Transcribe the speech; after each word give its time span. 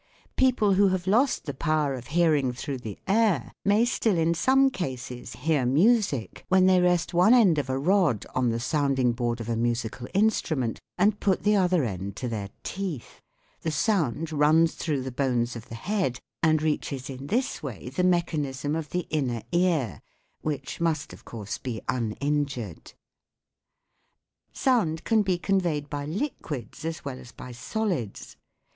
People 0.35 0.73
who 0.73 0.87
have 0.87 1.05
lost 1.05 1.45
the 1.45 1.53
power 1.53 1.93
of 1.93 2.07
hearing 2.07 2.53
through 2.53 2.79
the 2.79 2.97
air 3.05 3.51
may 3.63 3.85
still 3.85 4.17
in 4.17 4.33
some 4.33 4.71
cases 4.71 5.33
hear 5.35 5.63
music 5.63 6.43
when 6.49 6.65
they 6.65 6.81
rest 6.81 7.13
one 7.13 7.35
end 7.35 7.59
of 7.59 7.69
a 7.69 7.77
rod 7.77 8.25
on 8.33 8.49
the 8.49 8.59
sounding 8.59 9.11
board 9.11 9.39
of 9.39 9.47
a 9.47 9.55
musical 9.55 10.07
instrument 10.15 10.79
and 10.97 11.19
put 11.19 11.43
the 11.43 11.55
other 11.55 11.83
end 11.83 12.15
to 12.15 12.27
FIG. 12.27 12.49
2. 12.63 12.71
String 12.71 12.81
Telephone. 12.83 12.89
their 12.89 12.97
teeth. 12.99 13.21
The 13.61 13.69
sound 13.69 14.31
runs 14.31 14.73
through 14.73 15.03
the 15.03 15.11
bones 15.11 15.55
of 15.55 15.69
the 15.69 15.75
head 15.75 16.19
and 16.41 16.63
reaches 16.63 17.07
in 17.07 17.27
this 17.27 17.61
way 17.61 17.89
the 17.89 18.03
mechanism 18.03 18.75
of 18.75 18.89
the 18.89 19.05
inner 19.11 19.43
ear, 19.51 20.01
which 20.41 20.81
must 20.81 21.13
of 21.13 21.25
course 21.25 21.59
be 21.59 21.79
uninjured. 21.87 22.93
Sound 24.51 25.03
can 25.03 25.21
be 25.21 25.37
conveyed 25.37 25.91
by 25.91 26.05
liquids 26.05 26.85
as 26.85 27.05
well 27.05 27.19
as 27.19 27.31
by 27.31 27.51
solids. 27.51 28.35